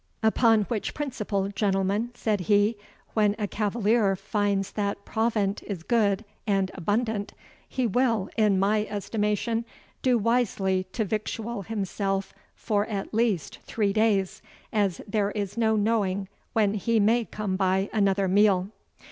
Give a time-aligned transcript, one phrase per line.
[0.23, 2.75] Upon which principle, gentlemen," said he,
[3.13, 7.33] "when a cavalier finds that provant is good and abundant,
[7.69, 9.63] he will, in my estimation,
[10.01, 14.41] do wisely to victual himself for at least three days,
[14.73, 18.69] as there is no knowing when he may come by another meal."